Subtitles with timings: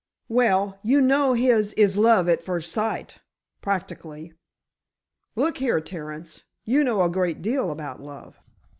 [0.29, 4.33] "Well, you know his is love at first sight—practically."
[5.35, 8.39] "Look here, Terence, you know a great deal about love."